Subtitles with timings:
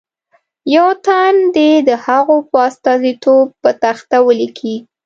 [0.75, 4.75] یو تن دې د هغو په استازیتوب په تخته ولیکي.